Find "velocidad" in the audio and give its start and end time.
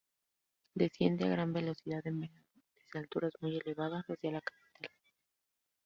1.53-2.01